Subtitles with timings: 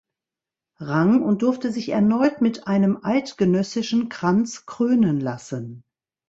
[0.79, 5.83] Rang und durfte sich erneut mit einem Eidgenössischen Kranz krönen lassen.